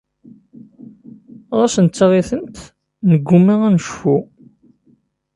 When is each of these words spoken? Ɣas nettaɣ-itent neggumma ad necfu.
Ɣas 1.57 1.75
nettaɣ-itent 1.85 2.57
neggumma 3.09 3.55
ad 3.67 3.71
necfu. 3.75 4.17